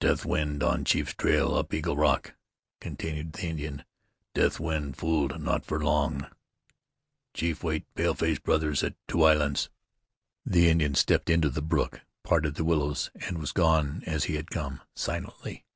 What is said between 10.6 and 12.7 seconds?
Indian stepped into the brook, parted the